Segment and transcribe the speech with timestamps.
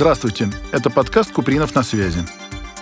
[0.00, 0.48] Здравствуйте.
[0.72, 2.20] Это подкаст «Купринов на связи».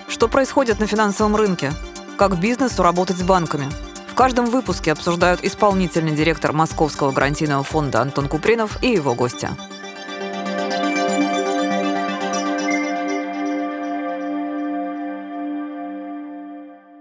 [0.07, 1.73] Что происходит на финансовом рынке?
[2.17, 3.67] Как бизнесу работать с банками?
[4.07, 9.49] В каждом выпуске обсуждают исполнительный директор Московского гарантийного фонда Антон Купринов и его гости.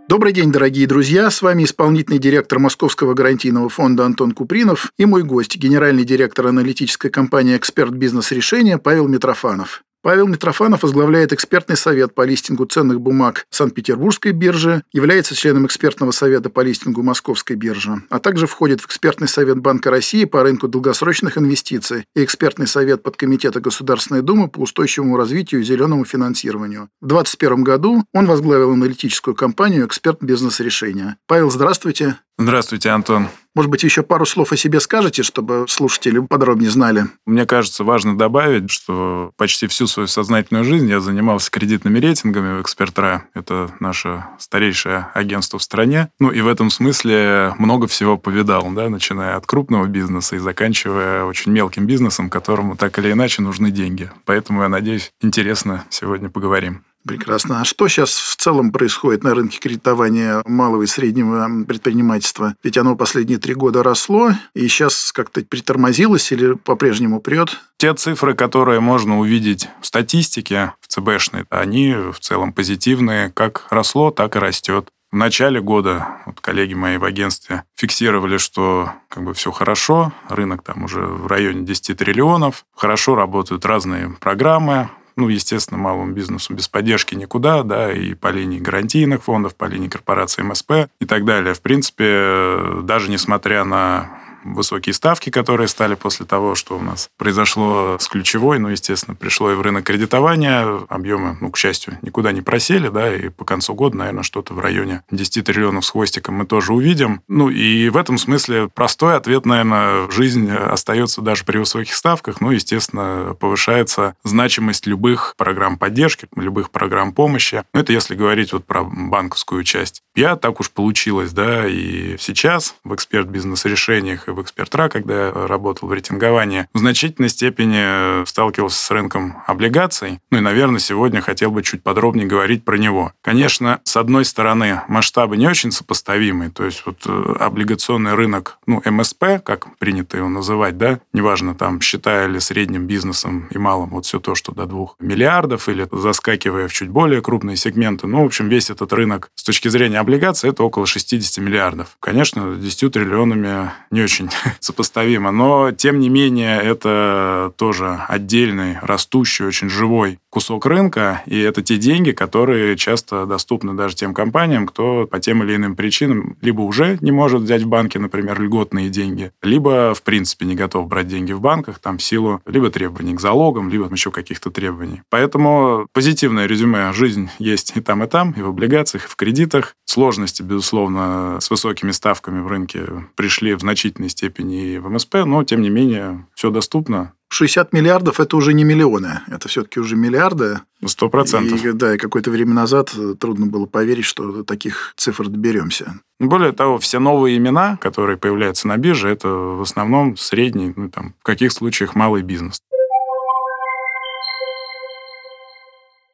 [0.09, 1.31] Добрый день, дорогие друзья.
[1.31, 7.09] С вами исполнительный директор Московского гарантийного фонда Антон Купринов и мой гость, генеральный директор аналитической
[7.09, 9.85] компании «Эксперт Бизнес Решения» Павел Митрофанов.
[10.09, 16.49] Павел Митрофанов возглавляет экспертный совет по листингу ценных бумаг Санкт-Петербургской биржи, является членом экспертного совета
[16.49, 21.37] по листингу Московской биржи, а также входит в экспертный совет Банка России по рынку долгосрочных
[21.37, 26.89] инвестиций и экспертный совет подкомитета Государственной Думы по устойчивому развитию и зеленому финансированию.
[27.03, 31.19] В 2021 году он возглавил аналитическую компанию «Эксперт бизнес-решения».
[31.27, 32.17] Павел, здравствуйте.
[32.39, 33.29] Здравствуйте, Антон.
[33.59, 37.07] Может быть, еще пару слов о себе скажете, чтобы слушатели подробнее знали?
[37.27, 42.63] Мне кажется, важно добавить, что почти всю свою сознательную жизнь я занимался кредитными рейтингами в
[42.63, 43.25] Экспертра.
[43.35, 46.09] Это наше старейшее агентство в стране.
[46.19, 51.25] Ну и в этом смысле много всего повидал, да, начиная от крупного бизнеса и заканчивая
[51.25, 54.11] очень мелким бизнесом, которому так или иначе нужны деньги.
[54.25, 56.85] Поэтому, я надеюсь, интересно сегодня поговорим.
[57.09, 57.63] Прекрасно.
[57.63, 62.55] А что сейчас в целом происходит на рынке кредитования малого и среднего предпринимательства?
[62.63, 67.59] Ведь оно последние три года росло, и сейчас как-то притормозилось или по-прежнему прет?
[67.79, 73.31] Те цифры, которые можно увидеть в статистике, в ЦБшной, они в целом позитивные.
[73.31, 74.91] Как росло, так и растет.
[75.11, 80.63] В начале года вот коллеги мои в агентстве фиксировали, что как бы все хорошо, рынок
[80.63, 86.69] там уже в районе 10 триллионов, хорошо работают разные программы, ну, естественно, малому бизнесу без
[86.69, 91.55] поддержки никуда, да, и по линии гарантийных фондов, по линии корпорации МСП и так далее.
[91.55, 97.97] В принципе, даже несмотря на высокие ставки, которые стали после того, что у нас произошло
[97.99, 102.43] с ключевой, ну, естественно, пришло и в рынок кредитования, объемы, ну, к счастью, никуда не
[102.43, 106.47] просели, да, и по концу года, наверное, что-то в районе 10 триллионов с хвостиком мы
[106.47, 107.23] тоже увидим.
[107.29, 112.51] Ну, и в этом смысле простой ответ, наверное, жизнь остается даже при высоких ставках, ну,
[112.51, 117.65] естественно, повышается значимость любых программ поддержки, любых программ помощи.
[117.73, 120.03] Ну, это если говорить вот про банковскую часть.
[120.15, 125.89] Я так уж получилось, да, и сейчас в эксперт-бизнес-решениях и в экспертра, когда я работал
[125.89, 130.21] в рейтинговании, в значительной степени сталкивался с рынком облигаций.
[130.31, 133.13] Ну и, наверное, сегодня хотел бы чуть подробнее говорить про него.
[133.23, 136.51] Конечно, с одной стороны, масштабы не очень сопоставимы.
[136.51, 141.81] То есть вот э, облигационный рынок, ну, МСП, как принято его называть, да, неважно, там,
[141.81, 146.69] считая ли средним бизнесом и малым вот все то, что до двух миллиардов, или заскакивая
[146.69, 148.07] в чуть более крупные сегменты.
[148.07, 151.97] Ну, в общем, весь этот рынок с точки зрения облигаций это около 60 миллиардов.
[152.01, 154.31] Конечно, 10 триллионами не очень очень
[154.61, 155.31] сопоставимо.
[155.31, 161.79] Но, тем не менее, это тоже отдельный, растущий, очень живой кусок рынка, и это те
[161.79, 166.99] деньги, которые часто доступны даже тем компаниям, кто по тем или иным причинам либо уже
[167.01, 171.33] не может взять в банке, например, льготные деньги, либо, в принципе, не готов брать деньги
[171.33, 175.03] в банках, там, в силу либо требований к залогам, либо еще каких-то требований.
[175.09, 176.93] Поэтому позитивное резюме.
[176.93, 179.75] Жизнь есть и там, и там, и в облигациях, и в кредитах.
[179.87, 182.85] Сложности, безусловно, с высокими ставками в рынке
[183.17, 187.13] пришли в значительной степени и в МСП, но, тем не менее, все доступно.
[187.31, 190.61] 60 миллиардов– это уже не миллионы, это все-таки уже миллиарды.
[190.87, 191.61] Сто процентов.
[191.77, 196.01] Да, и какое-то время назад трудно было поверить, что до таких цифр доберемся.
[196.19, 201.15] Более того, все новые имена, которые появляются на бирже, это в основном средний, ну, там,
[201.21, 202.61] в каких случаях малый бизнес.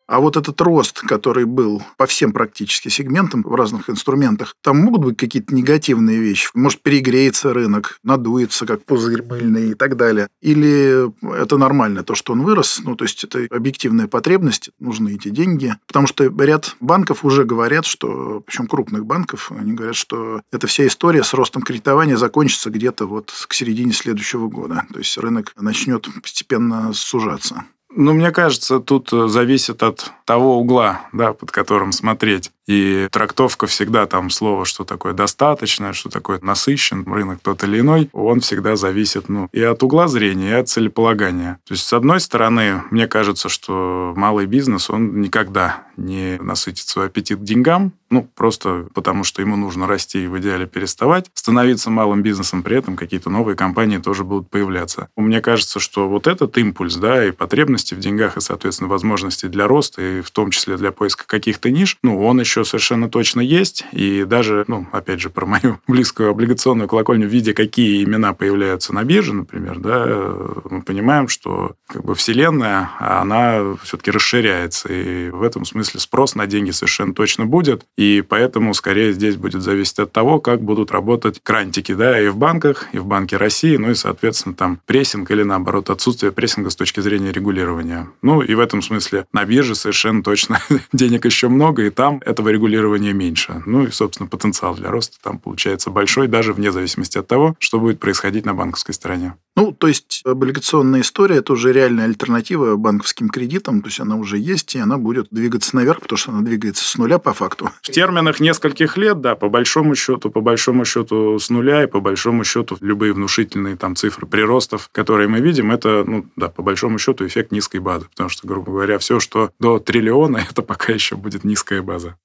[0.06, 5.02] А вот этот рост, который был по всем практически сегментам в разных инструментах, там могут
[5.02, 6.48] быть какие-то негативные вещи.
[6.54, 10.28] Может, перегреется рынок, надуется, как пузырь мыльный и так далее.
[10.42, 11.10] Или
[11.40, 15.74] это нормально, то, что он вырос, ну, то есть это объективная потребность, нужны эти деньги.
[15.86, 20.86] Потому что ряд банков уже говорят, что, причем крупных банков, они говорят, что эта вся
[20.86, 24.86] история с ростом кредитования закончится где-то вот к середине следующего года.
[24.92, 27.64] То есть рынок начнет постепенно сужаться.
[27.96, 32.50] Ну, мне кажется, тут э, зависит от того угла, да, под которым смотреть.
[32.66, 38.08] И трактовка всегда там слово, что такое достаточно, что такое насыщен, рынок тот или иной,
[38.12, 41.58] он всегда зависит ну, и от угла зрения, и от целеполагания.
[41.66, 47.06] То есть, с одной стороны, мне кажется, что малый бизнес, он никогда не насытит свой
[47.06, 52.22] аппетит деньгам, ну, просто потому что ему нужно расти и в идеале переставать, становиться малым
[52.22, 55.08] бизнесом, при этом какие-то новые компании тоже будут появляться.
[55.16, 59.66] Мне кажется, что вот этот импульс, да, и потребности в деньгах, и, соответственно, возможности для
[59.66, 63.40] роста, и в том числе для поиска каких-то ниш, ну, он еще еще совершенно точно
[63.40, 63.84] есть.
[63.92, 69.04] И даже, ну, опять же, про мою близкую облигационную колокольню, видя, какие имена появляются на
[69.04, 70.36] бирже, например, да,
[70.70, 74.88] мы понимаем, что как бы вселенная, она все-таки расширяется.
[74.92, 77.84] И в этом смысле спрос на деньги совершенно точно будет.
[77.96, 82.36] И поэтому, скорее, здесь будет зависеть от того, как будут работать крантики, да, и в
[82.36, 86.76] банках, и в Банке России, ну и, соответственно, там прессинг или, наоборот, отсутствие прессинга с
[86.76, 88.08] точки зрения регулирования.
[88.22, 90.60] Ну и в этом смысле на бирже совершенно точно
[90.92, 93.62] денег еще много, и там этого регулирования меньше.
[93.64, 97.80] Ну и, собственно, потенциал для роста там получается большой, даже вне зависимости от того, что
[97.80, 99.34] будет происходить на банковской стороне.
[99.56, 104.36] Ну, то есть облигационная история– это уже реальная альтернатива банковским кредитам, то есть она уже
[104.36, 107.70] есть, и она будет двигаться наверх, потому что она двигается с нуля по факту.
[107.80, 112.00] В терминах нескольких лет, да, по большому счету, по большому счету с нуля, и по
[112.00, 116.98] большому счету любые внушительные там цифры приростов, которые мы видим, это, ну, да, по большому
[116.98, 121.14] счету эффект низкой базы, потому что, грубо говоря, все, что до триллиона, это пока еще
[121.14, 122.16] будет низкая база.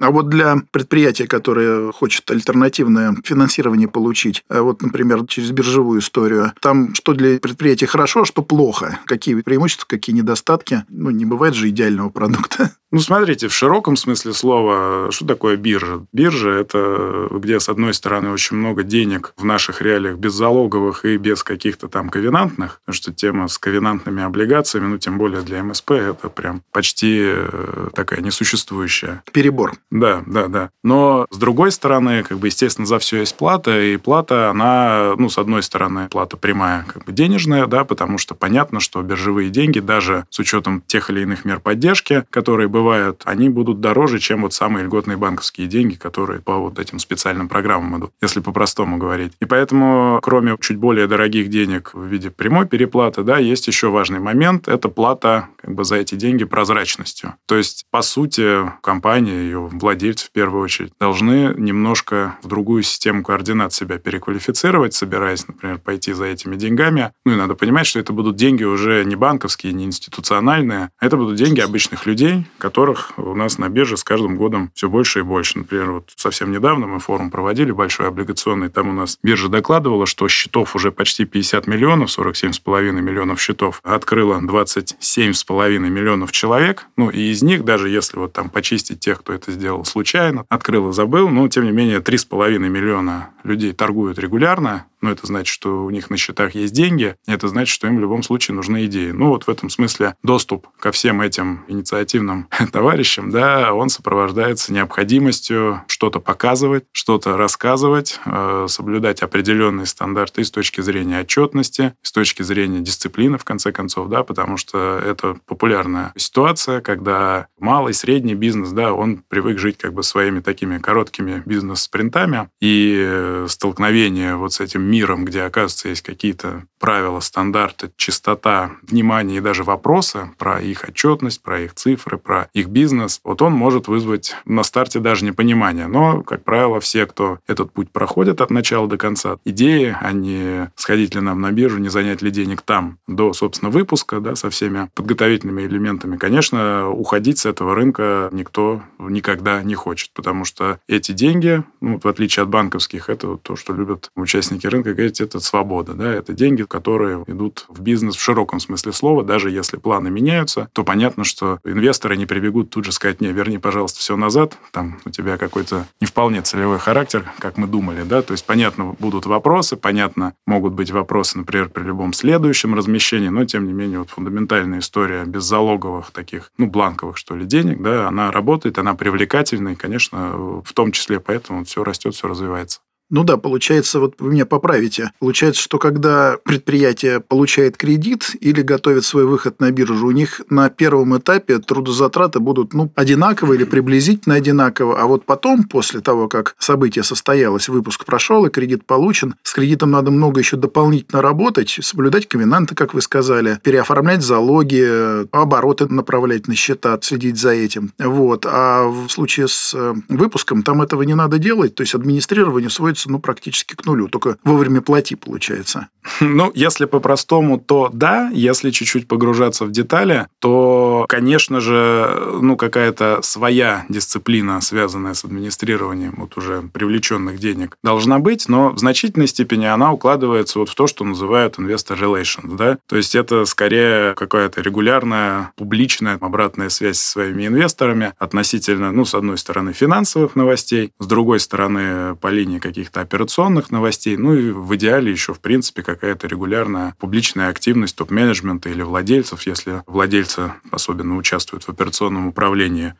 [0.00, 6.52] А вот для предприятия, которое хочет альтернативное финансирование получить, а вот, например, через биржевую историю,
[6.60, 9.00] там что для предприятия хорошо, а что плохо?
[9.06, 10.84] Какие преимущества, какие недостатки?
[10.88, 12.72] Ну, не бывает же идеального продукта.
[12.90, 16.06] Ну, смотрите, в широком смысле слова, что такое биржа?
[16.12, 21.42] Биржа– это где, с одной стороны, очень много денег в наших реалиях беззалоговых и без
[21.42, 26.30] каких-то там ковенантных, потому что тема с ковенантными облигациями, ну, тем более для МСП, это
[26.30, 29.22] прям почти э, такая несуществующая.
[29.32, 29.74] Перебор.
[29.90, 30.70] Да, да, да.
[30.82, 35.28] Но, с другой стороны, как бы, естественно, за все есть плата, и плата, она, ну,
[35.28, 39.80] с одной стороны, плата прямая, как бы денежная, да, потому что понятно, что биржевые деньги,
[39.80, 44.52] даже с учетом тех или иных мер поддержки, которые бывают, они будут дороже, чем вот
[44.52, 49.32] самые льготные банковские деньги, которые по вот этим специальным программам идут, если по-простому говорить.
[49.40, 54.20] И поэтому, кроме чуть более дорогих денег в виде прямой переплаты, да, есть еще важный
[54.20, 57.34] момент, это плата как бы за эти деньги прозрачностью.
[57.44, 63.22] То есть, по сути, компания, ее владельцы в первую очередь, должны немножко в другую систему
[63.22, 67.12] координат себя переквалифицировать, собираясь, например, пойти за этими деньгами.
[67.26, 71.18] Ну и надо понимать, что это будут деньги уже не банковские, не институциональные, а это
[71.18, 75.22] будут деньги обычных людей, которых у нас на бирже с каждым годом все больше и
[75.22, 75.58] больше.
[75.58, 80.28] Например, вот совсем недавно мы форум проводили большой облигационный, там у нас биржа докладывала, что
[80.28, 86.86] счетов уже почти 50 миллионов, 47,5 миллионов счетов открыло 27,5 миллионов человек.
[86.96, 90.90] Ну и из них, даже если вот там почистить тех, кто это сделал случайно, открыл
[90.90, 95.84] и забыл, но тем не менее 3,5 миллиона людей торгуют регулярно, но это значит, что
[95.84, 99.10] у них на счетах есть деньги, это значит, что им в любом случае нужны идеи.
[99.10, 105.82] Ну вот в этом смысле доступ ко всем этим инициативным товарищам, да, он сопровождается необходимостью
[105.86, 112.80] что-то показывать, что-то рассказывать, э, соблюдать определенные стандарты с точки зрения отчетности, с точки зрения
[112.80, 118.92] дисциплины, в конце концов, да, потому что это популярная ситуация, когда малый, средний бизнес, да,
[118.92, 124.82] он привык жить как бы своими такими короткими бизнес-спринтами, и э, столкновение вот с этим
[124.82, 131.42] миром, где, оказывается, есть какие-то правила, стандарты, чистота, внимание и даже вопросы про их отчетность,
[131.42, 135.86] про их цифры, про их бизнес, вот он может вызвать на старте даже непонимание.
[135.86, 140.70] Но, как правило, все, кто этот путь проходит от начала до конца, идеи, а не
[140.76, 144.50] сходить ли нам на биржу, не занять ли денег там до, собственно, выпуска, да, со
[144.50, 151.12] всеми подготовительными элементами, конечно, уходить с этого рынка никто никогда не хочет, потому что эти
[151.12, 155.94] деньги, ну, в отличие от банковских, это то, что любят участники рынка говорить, это свобода,
[155.94, 160.68] да, это деньги, которые идут в бизнес в широком смысле слова, даже если планы меняются,
[160.72, 164.98] то понятно, что инвесторы не прибегут тут же сказать, не, верни, пожалуйста, все назад, там
[165.04, 169.26] у тебя какой-то не вполне целевой характер, как мы думали, да, то есть понятно, будут
[169.26, 174.10] вопросы, понятно, могут быть вопросы, например, при любом следующем размещении, но тем не менее вот
[174.10, 179.70] фундаментальная история без залоговых таких, ну, бланковых, что ли, денег, да, она работает, она привлекательна,
[179.70, 182.80] и, конечно, в том числе поэтому все растет, все развивается.
[183.10, 185.12] Ну да, получается, вот вы меня поправите.
[185.18, 190.68] Получается, что когда предприятие получает кредит или готовит свой выход на биржу, у них на
[190.68, 196.54] первом этапе трудозатраты будут ну, одинаково или приблизительно одинаково, а вот потом, после того, как
[196.58, 202.28] событие состоялось, выпуск прошел и кредит получен, с кредитом надо много еще дополнительно работать, соблюдать
[202.28, 207.92] ковенанты, как вы сказали, переоформлять залоги, обороты направлять на счета, следить за этим.
[207.98, 208.44] Вот.
[208.46, 212.97] А в случае с э, выпуском там этого не надо делать, то есть администрирование сводится
[212.98, 214.08] сводится ну, практически к нулю.
[214.08, 215.88] Только вовремя плати, получается.
[216.20, 218.30] Ну, если по-простому, то да.
[218.32, 226.14] Если чуть-чуть погружаться в детали, то, конечно же, ну, какая-то своя дисциплина, связанная с администрированием
[226.16, 230.86] вот уже привлеченных денег, должна быть, но в значительной степени она укладывается вот в то,
[230.86, 232.78] что называют investor relations, да.
[232.86, 239.14] То есть это скорее какая-то регулярная, публичная обратная связь со своими инвесторами относительно, ну, с
[239.14, 244.74] одной стороны, финансовых новостей, с другой стороны, по линии каких-то операционных новостей, ну и в
[244.76, 251.64] идеале еще, в принципе, какая-то регулярная публичная активность топ-менеджмента или владельцев, если владельцы особенно участвуют
[251.64, 252.94] в операционном управлении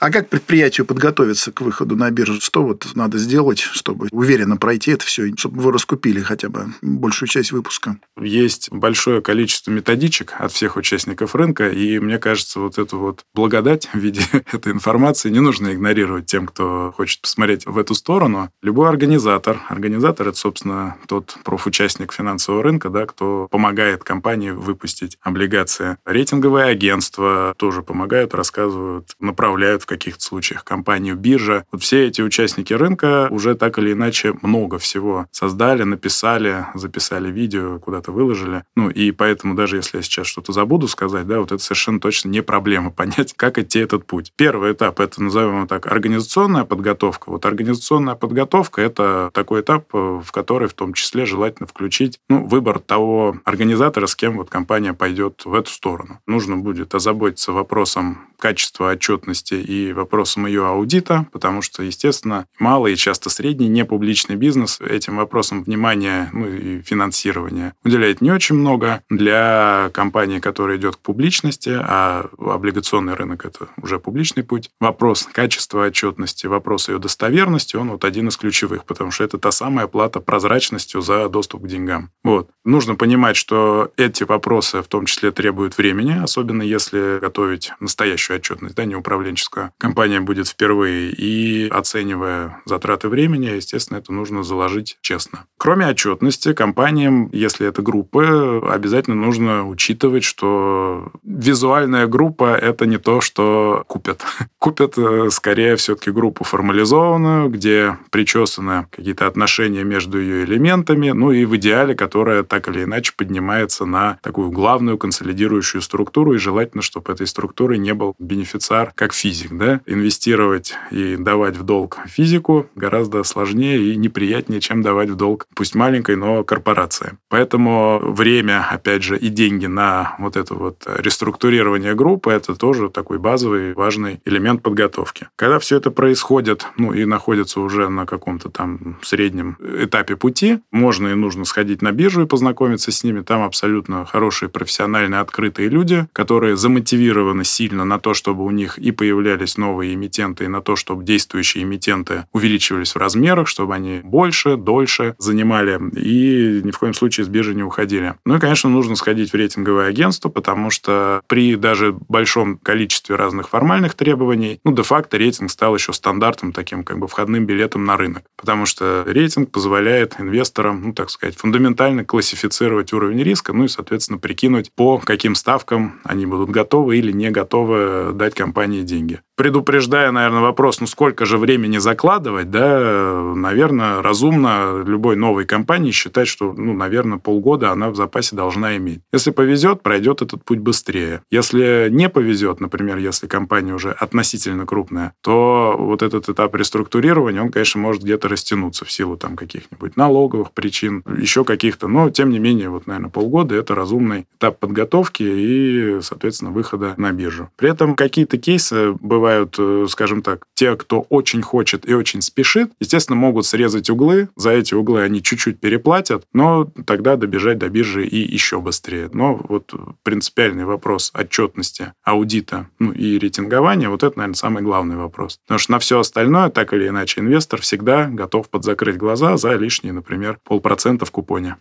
[0.00, 2.40] А как предприятию подготовиться к выходу на биржу?
[2.40, 7.28] Что вот надо сделать, чтобы уверенно пройти это все, чтобы вы раскупили хотя бы большую
[7.28, 7.98] часть выпуска?
[8.18, 13.90] Есть большое количество методичек от всех участников рынка, и мне кажется, вот эту вот благодать
[13.92, 18.50] в виде этой информации не нужно игнорировать тем, кто хочет посмотреть в эту сторону.
[18.62, 25.98] Любой организатор, организатор это, собственно, тот профучастник финансового рынка, да, кто помогает компании выпустить облигации.
[26.06, 31.64] Рейтинговые агентства тоже помогают, рассказывают, направляют каких-то случаях компанию биржа.
[31.72, 37.80] Вот все эти участники рынка уже так или иначе много всего создали, написали, записали видео,
[37.80, 38.64] куда-то выложили.
[38.76, 42.28] Ну, и поэтому даже если я сейчас что-то забуду сказать, да, вот это совершенно точно
[42.28, 44.32] не проблема понять, как идти этот путь.
[44.36, 47.30] Первый этап— это, назовем его так, организационная подготовка.
[47.30, 52.78] Вот организационная подготовка— это такой этап, в который в том числе желательно включить ну, выбор
[52.78, 56.20] того организатора, с кем вот компания пойдет в эту сторону.
[56.26, 62.96] Нужно будет озаботиться вопросом качества отчетности и вопросам ее аудита, потому что, естественно, малый и
[62.96, 69.02] часто средний непубличный бизнес этим вопросам внимания ну, и финансирования уделяет не очень много.
[69.10, 75.86] Для компании, которая идет к публичности, а облигационный рынок– это уже публичный путь, вопрос качества
[75.86, 80.20] отчетности, вопрос ее достоверности, он вот один из ключевых, потому что это та самая плата
[80.20, 82.10] прозрачностью за доступ к деньгам.
[82.22, 82.50] Вот.
[82.64, 88.74] Нужно понимать, что эти вопросы в том числе требуют времени, особенно если готовить настоящую отчетность,
[88.74, 95.44] да, не управленческую компания будет впервые, и оценивая затраты времени, естественно, это нужно заложить честно.
[95.58, 103.20] Кроме отчетности, компаниям, если это группы, обязательно нужно учитывать, что визуальная группа— это не то,
[103.20, 104.22] что купят.
[104.58, 111.44] Купят э, скорее все-таки группу формализованную, где причесаны какие-то отношения между ее элементами, ну и
[111.44, 117.12] в идеале, которая так или иначе поднимается на такую главную консолидирующую структуру, и желательно, чтобы
[117.12, 123.22] этой структурой не был бенефициар как физик да, инвестировать и давать в долг физику гораздо
[123.24, 127.18] сложнее и неприятнее, чем давать в долг, пусть маленькой, но корпорации.
[127.28, 133.18] Поэтому время, опять же, и деньги на вот это вот реструктурирование группы, это тоже такой
[133.18, 135.28] базовый важный элемент подготовки.
[135.36, 141.08] Когда все это происходит, ну и находится уже на каком-то там среднем этапе пути, можно
[141.08, 143.20] и нужно сходить на биржу и познакомиться с ними.
[143.20, 148.90] Там абсолютно хорошие профессиональные, открытые люди, которые замотивированы сильно на то, чтобы у них и
[148.90, 154.00] появлялись появлялись новые эмитенты, и на то, чтобы действующие эмитенты увеличивались в размерах, чтобы они
[154.02, 158.14] больше, дольше занимали и ни в коем случае с биржи не уходили.
[158.24, 163.48] Ну и, конечно, нужно сходить в рейтинговое агентство, потому что при даже большом количестве разных
[163.48, 168.24] формальных требований, ну, де-факто рейтинг стал еще стандартом, таким как бы входным билетом на рынок.
[168.36, 174.18] Потому что рейтинг позволяет инвесторам, ну, так сказать, фундаментально классифицировать уровень риска, ну и, соответственно,
[174.18, 180.42] прикинуть, по каким ставкам они будут готовы или не готовы дать компании деньги предупреждая, наверное,
[180.42, 186.74] вопрос, ну сколько же времени закладывать, да, наверное, разумно любой новой компании считать, что, ну,
[186.74, 189.00] наверное, полгода она в запасе должна иметь.
[189.14, 191.22] Если повезет, пройдет этот путь быстрее.
[191.30, 197.50] Если не повезет, например, если компания уже относительно крупная, то вот этот этап реструктурирования, он,
[197.50, 202.38] конечно, может где-то растянуться в силу там каких-нибудь налоговых причин, еще каких-то, но, тем не
[202.38, 207.48] менее, вот, наверное, полгода– это разумный этап подготовки и, соответственно, выхода на биржу.
[207.56, 212.20] При этом какие-то кейсы бывают бывают, э, скажем так, те, кто очень хочет и очень
[212.20, 217.68] спешит, естественно, могут срезать углы, за эти углы они чуть-чуть переплатят, но тогда добежать до
[217.68, 219.08] биржи и еще быстрее.
[219.12, 219.72] Но вот
[220.02, 225.38] принципиальный вопрос отчетности, аудита ну, и рейтингования, вот это, наверное, самый главный вопрос.
[225.46, 229.92] Потому что на все остальное, так или иначе, инвестор всегда готов подзакрыть глаза за лишние,
[229.92, 231.56] например, полпроцента в купоне.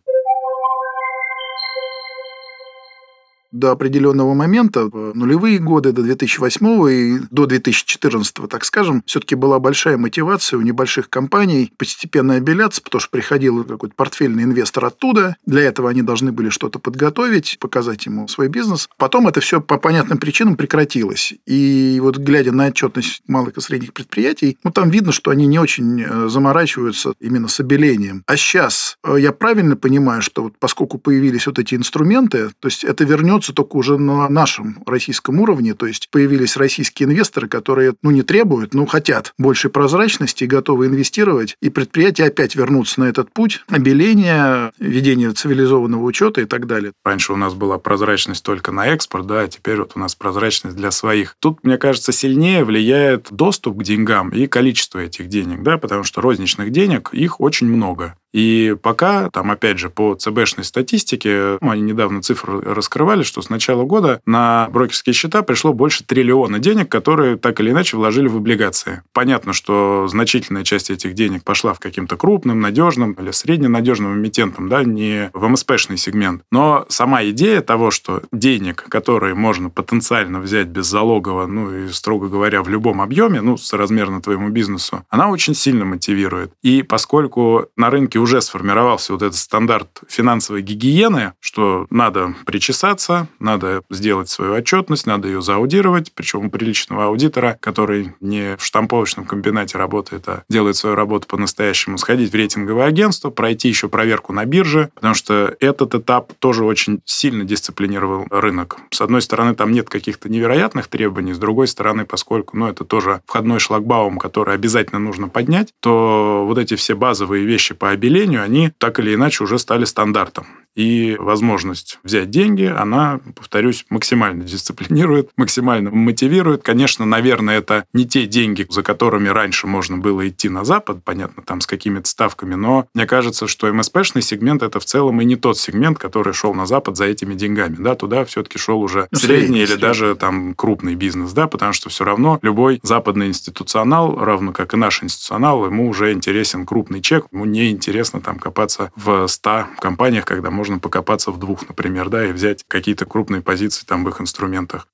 [3.51, 9.59] До определенного момента, в нулевые годы, до 2008 и до 2014, так скажем, все-таки была
[9.59, 15.35] большая мотивация у небольших компаний постепенно обеляться, потому что приходил какой-то портфельный инвестор оттуда.
[15.45, 18.87] Для этого они должны были что-то подготовить, показать ему свой бизнес.
[18.97, 21.33] Потом это все по понятным причинам прекратилось.
[21.45, 25.59] И вот глядя на отчетность малых и средних предприятий, ну, там видно, что они не
[25.59, 28.23] очень э, заморачиваются именно с обелением.
[28.27, 32.83] А сейчас э, я правильно понимаю, что вот поскольку появились вот эти инструменты, то есть
[32.83, 38.11] это вернется только уже на нашем российском уровне, то есть появились российские инвесторы, которые, ну,
[38.11, 43.31] не требуют, но хотят большей прозрачности и готовы инвестировать, и предприятия опять вернутся на этот
[43.31, 46.93] путь обеления, ведения цивилизованного учета и так далее.
[47.03, 50.75] Раньше у нас была прозрачность только на экспорт, да, а теперь вот у нас прозрачность
[50.75, 51.35] для своих.
[51.39, 56.21] Тут, мне кажется, сильнее влияет доступ к деньгам и количество этих денег, да, потому что
[56.21, 58.15] розничных денег, их очень много.
[58.33, 63.49] И пока, там, опять же, по ЦБшной статистике, ну, они недавно цифры раскрывали, что с
[63.49, 68.37] начала года на брокерские счета пришло больше триллиона денег, которые так или иначе вложили в
[68.37, 69.01] облигации.
[69.13, 74.83] Понятно, что значительная часть этих денег пошла в каким-то крупным, надежным или средненадежным эмитентам, да,
[74.83, 76.43] не в МСПшный сегмент.
[76.51, 82.27] Но сама идея того, что денег, которые можно потенциально взять без залогового, ну и, строго
[82.27, 86.51] говоря, в любом объеме, ну, соразмерно твоему бизнесу, она очень сильно мотивирует.
[86.61, 93.81] И поскольку на рынке уже сформировался вот этот стандарт финансовой гигиены, что надо причесаться, надо
[93.89, 99.77] сделать свою отчетность, надо ее зааудировать, причем у приличного аудитора, который не в штамповочном комбинате
[99.77, 104.89] работает, а делает свою работу по-настоящему, сходить в рейтинговое агентство, пройти еще проверку на бирже,
[104.95, 108.77] потому что этот этап тоже очень сильно дисциплинировал рынок.
[108.91, 113.21] С одной стороны, там нет каких-то невероятных требований, с другой стороны, поскольку ну, это тоже
[113.25, 118.43] входной шлагбаум, который обязательно нужно поднять, то вот эти все базовые вещи по обелению населению,
[118.43, 120.47] они так или иначе уже стали стандартом.
[120.75, 126.63] И возможность взять деньги, она, повторюсь, максимально дисциплинирует, максимально мотивирует.
[126.63, 131.43] Конечно, наверное, это не те деньги, за которыми раньше можно было идти на Запад, понятно,
[131.43, 135.35] там с какими-то ставками, но мне кажется, что МСПшный сегмент это в целом и не
[135.35, 137.75] тот сегмент, который шел на Запад за этими деньгами.
[137.79, 139.81] Да, туда все-таки шел уже ну, средний, средний или средний.
[139.81, 144.77] даже там крупный бизнес, да, потому что все равно любой западный институционал, равно как и
[144.77, 150.23] наш институционал, ему уже интересен крупный чек, ему не интересно там копаться в 100 компаниях,
[150.23, 154.21] когда можно покопаться в двух, например, да, и взять какие-то крупные позиции там в их
[154.21, 154.87] инструментах.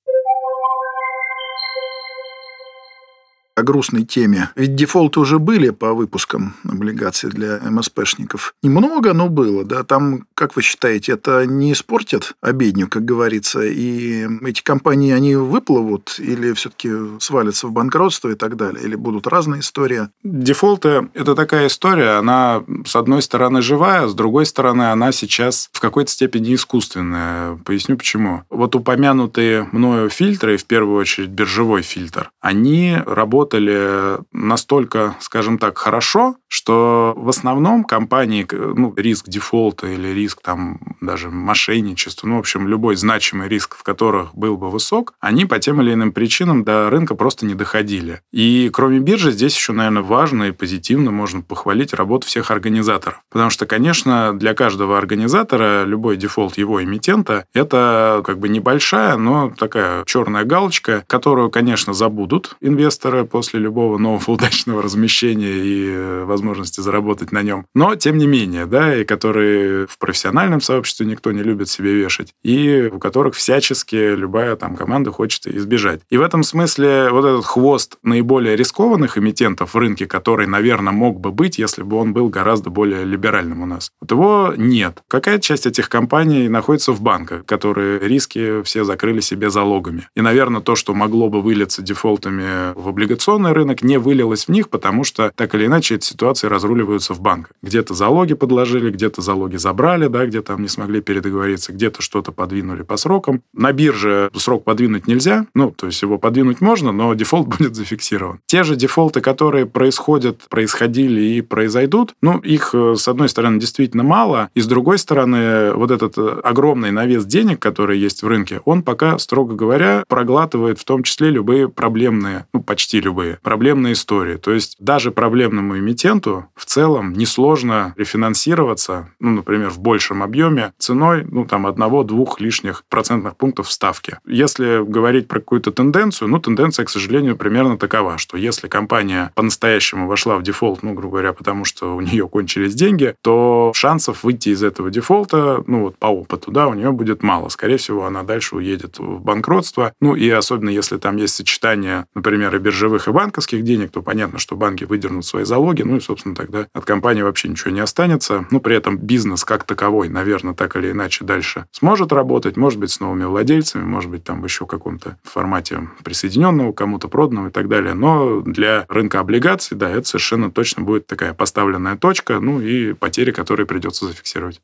[3.66, 4.52] Грустной теме.
[4.56, 8.54] Ведь дефолты уже были по выпускам облигаций для МСПшников.
[8.64, 9.66] Немного, но было.
[9.66, 9.84] Да?
[9.84, 16.16] Там, как вы считаете, это не испортит обедню, как говорится, и эти компании, они выплывут
[16.20, 18.84] или все-таки свалятся в банкротство и так далее?
[18.84, 20.10] Или будут разные истории?
[20.24, 25.80] Дефолты– это такая история, она, с одной стороны, живая, с другой стороны, она сейчас в
[25.80, 27.58] какой-то степени искусственная.
[27.66, 28.44] Поясню, почему.
[28.50, 35.78] Вот упомянутые мною фильтры, в первую очередь биржевой фильтр, они работают работали настолько, скажем так,
[35.78, 42.40] хорошо, что в основном компании, ну, риск дефолта или риск там даже мошенничества, ну, в
[42.40, 46.64] общем, любой значимый риск, в которых был бы высок, они по тем или иным причинам
[46.64, 48.22] до рынка просто не доходили.
[48.32, 53.22] И кроме биржи здесь еще, наверное, важно и позитивно можно похвалить работу всех организаторов.
[53.30, 59.52] Потому что, конечно, для каждого организатора любой дефолт его эмитента– это как бы небольшая, но
[59.58, 66.80] такая черная галочка, которую, конечно, забудут инвесторы после любого нового удачного размещения и э, возможности
[66.80, 67.66] заработать на нем.
[67.76, 72.34] Но, тем не менее, да, и которые в профессиональном сообществе никто не любит себе вешать,
[72.46, 76.00] и у которых всячески любая там команда хочет избежать.
[76.10, 81.20] И в этом смысле вот этот хвост наиболее рискованных эмитентов в рынке, который, наверное, мог
[81.20, 83.92] бы быть, если бы он был гораздо более либеральным у нас.
[84.00, 85.04] Вот его нет.
[85.10, 90.08] Какая часть этих компаний находится в банках, которые риски все закрыли себе залогами.
[90.16, 94.50] И, наверное, то, что могло бы вылиться дефолтами в облигационные облигационный рынок не вылилось в
[94.50, 97.54] них, потому что так или иначе эти ситуации разруливаются в банках.
[97.64, 102.84] Где-то залоги подложили, где-то залоги забрали, да, где там не смогли передоговориться, где-то что-то подвинули
[102.84, 103.42] по срокам.
[103.54, 108.40] На бирже срок подвинуть нельзя, ну, то есть его подвинуть можно, но дефолт будет зафиксирован.
[108.46, 114.04] Те же дефолты, которые происходят, происходили и произойдут, ну, их, э, с одной стороны, действительно
[114.04, 118.62] мало, и с другой стороны, вот этот э, огромный навес денег, который есть в рынке,
[118.66, 123.94] он пока, строго говоря, проглатывает в том числе любые проблемные, ну, почти любые любые, проблемные
[123.94, 124.36] истории.
[124.36, 131.24] То есть даже проблемному эмитенту в целом несложно рефинансироваться, ну, например, в большем объеме ценой,
[131.24, 134.18] ну, там, одного-двух лишних процентных пунктов ставки.
[134.28, 140.08] Если говорить про какую-то тенденцию, ну, тенденция, к сожалению, примерно такова, что если компания по-настоящему
[140.08, 144.50] вошла в дефолт, ну, грубо говоря, потому что у нее кончились деньги, то шансов выйти
[144.50, 147.48] из этого дефолта, ну, вот по опыту, да, у нее будет мало.
[147.48, 149.94] Скорее всего, она дальше уедет в банкротство.
[150.02, 154.40] Ну, и особенно если там есть сочетание, например, и биржевых, и банковских денег, то понятно,
[154.40, 158.46] что банки выдернут свои залоги, ну, и, собственно, тогда от компании вообще ничего не останется.
[158.52, 162.92] Ну, при этом бизнес как таковой, наверное, так или иначе дальше сможет работать, может быть,
[162.92, 167.68] с новыми владельцами, может быть, там еще в каком-то формате присоединенного, кому-то проданного и так
[167.68, 167.94] далее.
[167.94, 173.32] Но для рынка облигаций, да, это совершенно точно будет такая поставленная точка, ну и потери,
[173.32, 174.62] которые придется зафиксировать.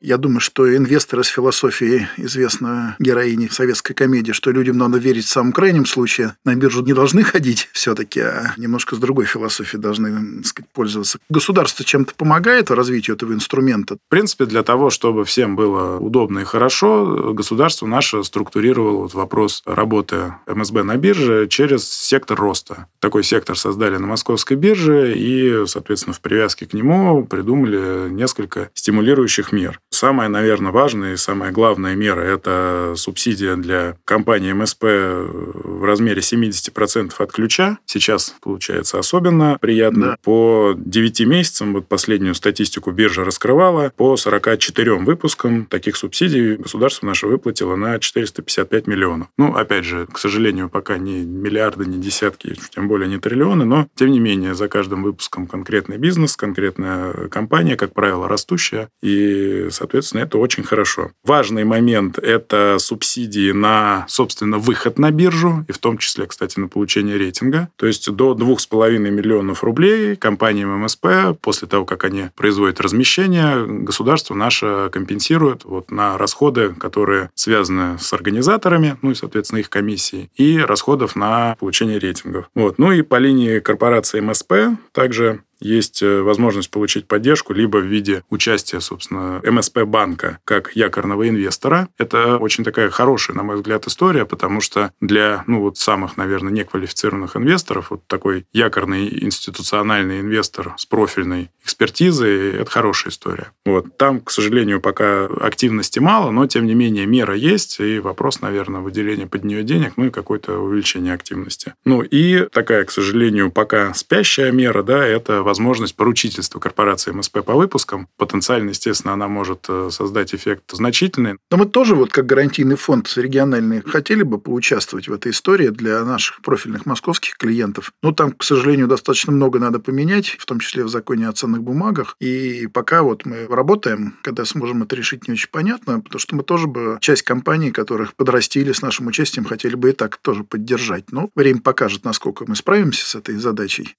[0.00, 5.30] Я думаю, что инвесторы с философией известной героини советской комедии, что людям надо верить в
[5.30, 10.36] самом крайнем случае, на биржу не должны ходить все-таки, а немножко с другой философией должны
[10.36, 11.18] так сказать, пользоваться.
[11.28, 13.96] Государство чем-то помогает в развитию этого инструмента?
[13.96, 19.62] В принципе, для того, чтобы всем было удобно и хорошо, государство наше структурировало вот вопрос
[19.66, 22.86] работы МСБ на бирже через сектор роста.
[23.00, 29.50] Такой сектор создали на московской бирже и, соответственно, в привязке к нему придумали несколько стимулирующих
[29.50, 29.80] мер.
[29.98, 37.12] Самая, наверное, важная и самая главная мера– это субсидия для компании МСП в размере 70%
[37.18, 37.78] от ключа.
[37.84, 40.06] Сейчас, получается, особенно приятно.
[40.06, 40.16] Да.
[40.22, 47.26] По 9 месяцам, вот последнюю статистику биржа раскрывала, по 44 выпускам таких субсидий государство наше
[47.26, 49.26] выплатило на 455 миллионов.
[49.36, 53.88] Ну, опять же, к сожалению, пока не миллиарды, не десятки, тем более не триллионы, но,
[53.96, 59.87] тем не менее, за каждым выпуском конкретный бизнес, конкретная компания, как правило, растущая, и Соответственно,
[59.94, 61.10] это очень хорошо.
[61.24, 66.68] Важный момент– это субсидии на, собственно, выход на биржу, и в том числе, кстати, на
[66.68, 67.68] получение рейтинга.
[67.76, 71.06] То есть до 2,5 миллионов рублей компаниям МСП
[71.40, 78.12] после того, как они производят размещение, государство наше компенсирует вот на расходы, которые связаны с
[78.12, 82.46] организаторами, ну и, соответственно, их комиссией, и расходов на получение рейтингов.
[82.54, 82.78] Вот.
[82.78, 84.52] Ну и по линии корпорации МСП
[84.92, 91.28] также есть э, возможность получить поддержку либо в виде участия, собственно, МСП банка как якорного
[91.28, 91.88] инвестора.
[91.98, 96.52] Это очень такая хорошая, на мой взгляд, история, потому что для, ну, вот самых, наверное,
[96.52, 103.52] неквалифицированных инвесторов вот такой якорный институциональный инвестор с профильной экспертизой– это хорошая история.
[103.64, 103.96] Вот.
[103.96, 108.80] Там, к сожалению, пока активности мало, но, тем не менее, мера есть, и вопрос, наверное,
[108.80, 111.74] выделения под нее денег, ну и какое-то увеличение активности.
[111.84, 117.54] Ну и такая, к сожалению, пока спящая мера, да, это возможность поручительства корпорации МСП по
[117.54, 118.06] выпускам.
[118.18, 121.38] Потенциально, естественно, она может э, создать эффект значительный.
[121.50, 126.04] Но мы тоже, вот как гарантийный фонд региональный, хотели бы поучаствовать в этой истории для
[126.04, 127.92] наших профильных московских клиентов.
[128.02, 131.62] Но там, к сожалению, достаточно много надо поменять, в том числе в законе о ценных
[131.62, 132.16] бумагах.
[132.20, 136.42] И пока вот мы работаем, когда сможем это решить, не очень понятно, потому что мы
[136.42, 141.10] тоже бы часть компаний, которых подрастили с нашим участием, хотели бы и так тоже поддержать.
[141.10, 143.96] Но время покажет, насколько мы справимся с этой задачей.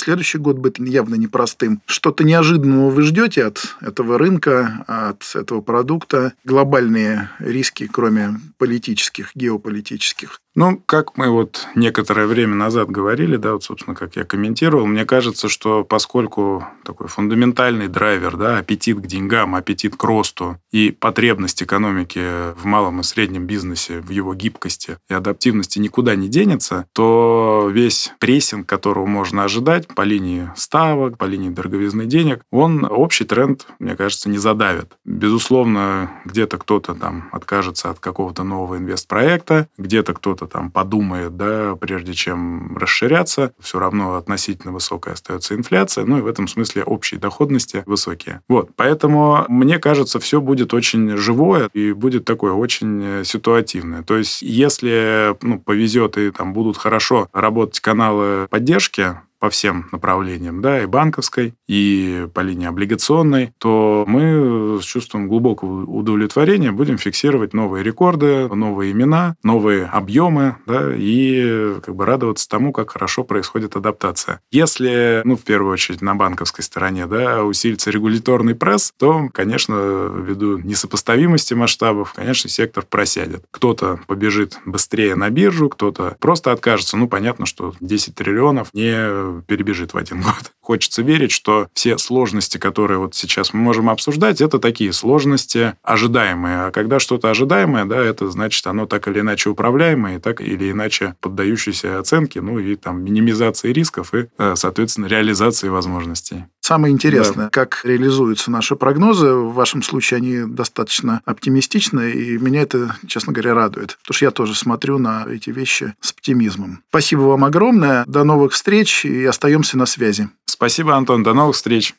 [0.00, 1.82] Следующий год будет явно непростым.
[1.84, 6.32] Что-то неожиданного вы ждете от этого рынка, от этого продукта?
[6.42, 10.40] Глобальные риски, кроме политических, геополитических?
[10.56, 15.04] Ну, как мы вот некоторое время назад говорили, да, вот, собственно, как я комментировал, мне
[15.04, 21.62] кажется, что поскольку такой фундаментальный драйвер, да, аппетит к деньгам, аппетит к росту и потребность
[21.62, 27.70] экономики в малом и среднем бизнесе, в его гибкости и адаптивности никуда не денется, то
[27.72, 33.66] весь прессинг, которого можно ожидать по линии ставок, по линии дороговизны денег, он общий тренд,
[33.78, 34.92] мне кажется, не задавит.
[35.04, 42.14] Безусловно, где-то кто-то там откажется от какого-то нового инвестпроекта, где-то кто-то там подумает, да, прежде
[42.14, 47.82] чем расширяться, все равно относительно высокая остается инфляция, ну и в этом смысле общие доходности
[47.86, 48.40] высокие.
[48.48, 54.02] Вот, поэтому мне кажется, все будет очень живое и будет такое очень ситуативное.
[54.02, 60.60] То есть, если ну, повезет и там будут хорошо работать каналы поддержки, по всем направлениям,
[60.60, 67.54] да, и банковской, и по линии облигационной, то мы с чувством глубокого удовлетворения будем фиксировать
[67.54, 73.76] новые рекорды, новые имена, новые объемы, да, и как бы радоваться тому, как хорошо происходит
[73.76, 74.40] адаптация.
[74.50, 79.74] Если, ну, в первую очередь на банковской стороне, да, усилится регуляторный пресс, то, конечно,
[80.14, 83.44] ввиду несопоставимости масштабов, конечно, сектор просядет.
[83.50, 86.98] Кто-то побежит быстрее на биржу, кто-то просто откажется.
[86.98, 90.52] Ну, понятно, что 10 триллионов не перебежит в один год.
[90.60, 96.66] Хочется верить, что все сложности, которые вот сейчас мы можем обсуждать, это такие сложности ожидаемые.
[96.66, 100.70] А когда что-то ожидаемое, да, это значит, оно так или иначе управляемое, и так или
[100.70, 106.44] иначе поддающееся оценке, ну и там минимизации рисков и, э, соответственно, реализации возможностей.
[106.60, 107.50] Самое интересное, да.
[107.50, 109.32] как реализуются наши прогнозы.
[109.32, 113.98] В вашем случае они достаточно оптимистичны, и меня это, честно говоря, радует.
[114.02, 116.84] Потому что я тоже смотрю на эти вещи с оптимизмом.
[116.90, 118.04] Спасибо вам огромное.
[118.06, 120.28] До новых встреч и остаемся на связи.
[120.46, 121.22] Спасибо, Антон.
[121.22, 121.94] До новых встреч.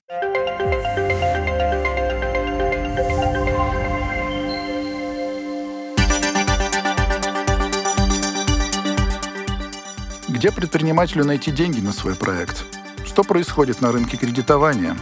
[10.28, 12.66] Где предпринимателю найти деньги на свой проект?
[13.06, 14.98] Что происходит на рынке кредитования?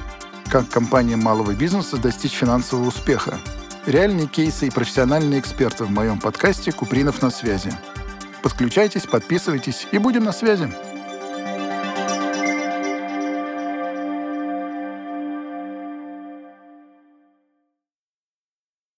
[0.50, 3.40] Как компаниям малого бизнеса достичь финансового успеха?
[3.86, 7.72] Реальные кейсы и профессиональные эксперты в моем подкасте «Купринов на связи».
[8.42, 10.70] Подключайтесь, подписывайтесь и будем на связи.